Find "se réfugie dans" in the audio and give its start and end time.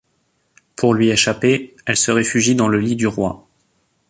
1.95-2.67